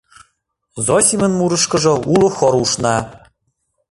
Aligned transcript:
Зосимын 0.85 1.33
мурышкыжо 1.39 1.93
уло 2.13 2.29
хор 2.37 2.53
ушна. 2.63 2.95